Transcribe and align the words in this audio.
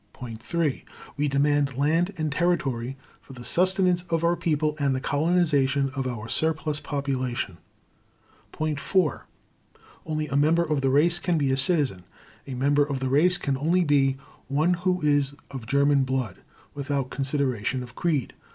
Point 0.13 0.41
3. 0.41 0.83
We 1.15 1.27
demand 1.27 1.77
land 1.77 2.11
and 2.17 2.31
territory 2.31 2.97
for 3.21 3.33
the 3.33 3.45
sustenance 3.45 4.01
of 4.09 4.23
our 4.23 4.35
people, 4.35 4.75
and 4.79 4.95
the 4.95 4.99
colonization 4.99 5.91
of 5.95 6.07
our 6.07 6.27
surplus 6.27 6.79
population. 6.79 7.59
Point 8.51 8.79
4. 8.79 9.27
Only 10.07 10.25
a 10.27 10.35
member 10.35 10.63
of 10.63 10.81
the 10.81 10.89
race 10.89 11.19
can 11.19 11.37
be 11.37 11.51
a 11.51 11.55
citizen. 11.55 12.03
A 12.47 12.55
member 12.55 12.83
of 12.83 12.99
the 12.99 13.09
race 13.09 13.37
can 13.37 13.55
only 13.55 13.83
be 13.83 14.17
one 14.47 14.73
who 14.73 15.01
is 15.01 15.35
of 15.51 15.67
German 15.67 16.03
blood, 16.03 16.39
without 16.73 17.11
consideration 17.11 17.83
of 17.83 17.93
creed. 17.93 18.33